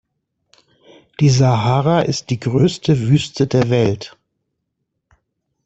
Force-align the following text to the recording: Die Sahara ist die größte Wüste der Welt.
Die 1.19 1.29
Sahara 1.29 2.01
ist 2.01 2.31
die 2.31 2.39
größte 2.39 2.99
Wüste 3.01 3.45
der 3.45 3.69
Welt. 3.69 4.17